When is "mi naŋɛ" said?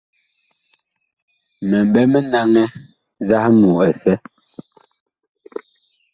2.11-2.63